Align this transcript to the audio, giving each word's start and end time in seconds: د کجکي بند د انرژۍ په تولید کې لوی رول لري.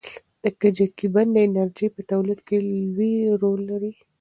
د 0.43 0.45
کجکي 0.61 1.07
بند 1.13 1.31
د 1.35 1.37
انرژۍ 1.47 1.87
په 1.95 2.01
تولید 2.11 2.39
کې 2.47 2.57
لوی 2.93 3.13
رول 3.41 3.59
لري. 3.71 3.91